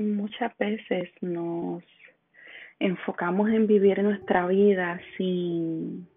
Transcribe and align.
muchas 0.00 0.56
veces 0.58 1.10
nos 1.20 1.82
enfocamos 2.78 3.50
en 3.50 3.66
vivir 3.66 4.02
nuestra 4.02 4.46
vida 4.46 5.00
sin, 5.16 6.08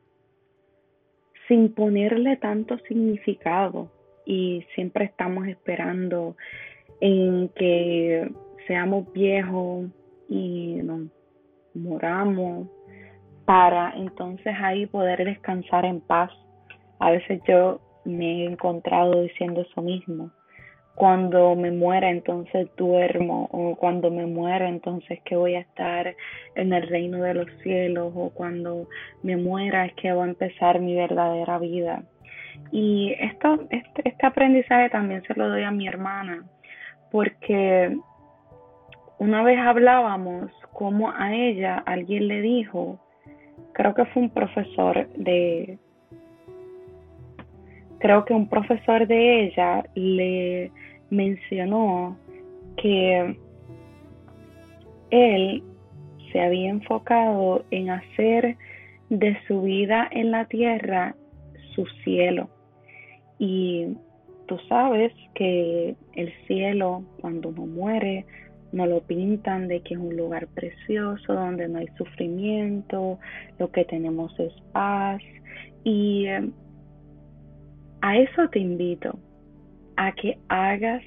sin 1.47 1.73
ponerle 1.73 2.37
tanto 2.37 2.77
significado 2.79 3.91
y 4.25 4.65
siempre 4.75 5.05
estamos 5.05 5.47
esperando 5.47 6.37
en 7.01 7.49
que 7.49 8.31
seamos 8.67 9.11
viejos 9.11 9.89
y 10.29 10.79
nos 10.83 11.09
moramos 11.73 12.69
para 13.45 13.93
entonces 13.97 14.53
ahí 14.61 14.85
poder 14.85 15.25
descansar 15.25 15.83
en 15.83 15.99
paz. 15.99 16.31
A 16.99 17.11
veces 17.11 17.41
yo 17.45 17.81
me 18.05 18.43
he 18.43 18.45
encontrado 18.45 19.21
diciendo 19.21 19.61
eso 19.61 19.81
mismo 19.81 20.31
cuando 20.95 21.55
me 21.55 21.71
muera 21.71 22.09
entonces 22.09 22.69
duermo 22.77 23.49
o 23.51 23.75
cuando 23.75 24.11
me 24.11 24.25
muera 24.25 24.69
entonces 24.69 25.19
que 25.25 25.35
voy 25.35 25.55
a 25.55 25.61
estar 25.61 26.15
en 26.55 26.73
el 26.73 26.87
reino 26.87 27.23
de 27.23 27.33
los 27.33 27.47
cielos 27.63 28.13
o 28.15 28.29
cuando 28.29 28.87
me 29.23 29.35
muera 29.37 29.85
es 29.85 29.93
que 29.95 30.13
va 30.13 30.23
a 30.23 30.27
empezar 30.27 30.79
mi 30.79 30.95
verdadera 30.95 31.57
vida. 31.57 32.03
Y 32.71 33.15
esto, 33.19 33.59
este, 33.71 34.09
este 34.09 34.25
aprendizaje 34.25 34.89
también 34.89 35.23
se 35.23 35.33
lo 35.33 35.49
doy 35.49 35.63
a 35.63 35.71
mi 35.71 35.87
hermana 35.87 36.43
porque 37.11 37.95
una 39.19 39.43
vez 39.43 39.59
hablábamos 39.59 40.51
como 40.71 41.11
a 41.11 41.33
ella 41.33 41.81
alguien 41.85 42.27
le 42.27 42.41
dijo, 42.41 42.99
creo 43.73 43.93
que 43.93 44.05
fue 44.05 44.23
un 44.23 44.29
profesor 44.29 45.07
de, 45.15 45.77
creo 48.03 48.25
que 48.25 48.33
un 48.33 48.49
profesor 48.49 49.07
de 49.07 49.45
ella 49.45 49.81
le 49.95 50.71
mencionó 51.09 52.17
que 52.75 53.37
él 55.09 55.63
se 56.29 56.41
había 56.41 56.69
enfocado 56.69 57.63
en 57.71 57.91
hacer 57.91 58.57
de 59.09 59.37
su 59.47 59.61
vida 59.61 60.05
en 60.11 60.31
la 60.31 60.43
tierra 60.49 61.15
su 61.75 61.85
cielo. 62.03 62.49
Y 63.39 63.95
tú 64.47 64.57
sabes 64.67 65.13
que 65.33 65.95
el 66.15 66.33
cielo, 66.45 67.05
cuando 67.21 67.49
uno 67.49 67.65
muere, 67.67 68.25
no 68.73 68.85
lo 68.85 68.99
pintan 68.99 69.69
de 69.69 69.79
que 69.79 69.93
es 69.93 69.99
un 70.01 70.17
lugar 70.17 70.47
precioso, 70.47 71.33
donde 71.33 71.69
no 71.69 71.79
hay 71.79 71.87
sufrimiento, 71.97 73.17
lo 73.59 73.71
que 73.71 73.85
tenemos 73.85 74.37
es 74.41 74.51
paz. 74.73 75.21
Y 75.85 76.25
eh, 76.25 76.49
a 78.03 78.17
eso 78.17 78.49
te 78.49 78.59
invito, 78.59 79.17
a 79.95 80.11
que 80.11 80.37
hagas 80.49 81.01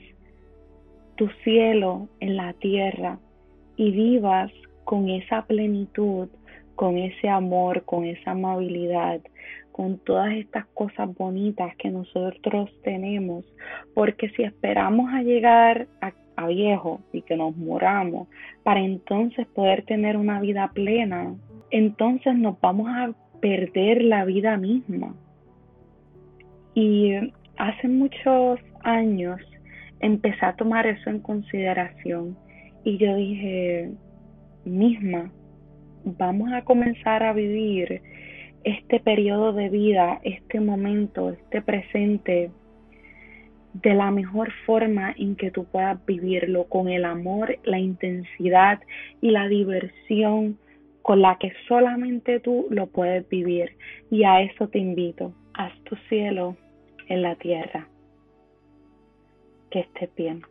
tu 1.16 1.28
cielo 1.44 2.08
en 2.20 2.38
la 2.38 2.54
tierra 2.54 3.18
y 3.76 3.90
vivas 3.90 4.50
con 4.84 5.10
esa 5.10 5.44
plenitud, 5.44 6.28
con 6.74 6.96
ese 6.96 7.28
amor, 7.28 7.84
con 7.84 8.06
esa 8.06 8.30
amabilidad, 8.30 9.20
con 9.72 9.98
todas 9.98 10.32
estas 10.36 10.64
cosas 10.68 11.14
bonitas 11.14 11.76
que 11.76 11.90
nosotros 11.90 12.70
tenemos, 12.82 13.44
porque 13.92 14.30
si 14.30 14.42
esperamos 14.44 15.12
a 15.12 15.22
llegar 15.22 15.88
a, 16.00 16.12
a 16.36 16.46
viejo 16.46 17.02
y 17.12 17.20
que 17.20 17.36
nos 17.36 17.54
moramos 17.58 18.26
para 18.62 18.80
entonces 18.80 19.46
poder 19.48 19.84
tener 19.84 20.16
una 20.16 20.40
vida 20.40 20.70
plena, 20.72 21.34
entonces 21.70 22.34
nos 22.36 22.58
vamos 22.62 22.88
a 22.88 23.12
perder 23.42 24.02
la 24.02 24.24
vida 24.24 24.56
misma. 24.56 25.14
Y 26.76 27.14
hace 27.56 27.88
muchos 27.88 28.60
años 28.82 29.40
empecé 30.00 30.44
a 30.44 30.56
tomar 30.56 30.86
eso 30.86 31.08
en 31.08 31.20
consideración 31.20 32.36
y 32.84 32.98
yo 32.98 33.16
dije, 33.16 33.92
misma, 34.66 35.32
vamos 36.04 36.52
a 36.52 36.62
comenzar 36.64 37.22
a 37.22 37.32
vivir 37.32 38.02
este 38.62 39.00
periodo 39.00 39.54
de 39.54 39.70
vida, 39.70 40.20
este 40.22 40.60
momento, 40.60 41.30
este 41.30 41.62
presente 41.62 42.50
de 43.72 43.94
la 43.94 44.10
mejor 44.10 44.52
forma 44.66 45.14
en 45.16 45.34
que 45.34 45.50
tú 45.50 45.64
puedas 45.64 46.04
vivirlo, 46.04 46.64
con 46.64 46.88
el 46.88 47.06
amor, 47.06 47.58
la 47.64 47.78
intensidad 47.78 48.80
y 49.22 49.30
la 49.30 49.48
diversión 49.48 50.58
con 51.00 51.22
la 51.22 51.38
que 51.38 51.54
solamente 51.68 52.38
tú 52.38 52.66
lo 52.68 52.88
puedes 52.88 53.26
vivir. 53.30 53.70
Y 54.10 54.24
a 54.24 54.42
eso 54.42 54.68
te 54.68 54.78
invito. 54.78 55.32
Haz 55.54 55.72
tu 55.84 55.96
cielo 56.08 56.56
en 57.08 57.22
la 57.22 57.36
tierra. 57.36 57.88
Que 59.70 59.80
estés 59.80 60.14
bien. 60.14 60.42